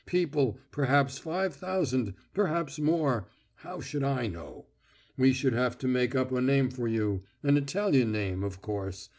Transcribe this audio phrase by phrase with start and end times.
[0.07, 3.27] People, perhaps five thousand, perhaps more...
[3.57, 4.65] how should I know.
[5.15, 9.09] We should have to make up a name for you an Italian name, of course.